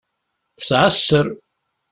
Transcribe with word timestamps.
Tesεa 0.57 0.89
sser. 0.95 1.27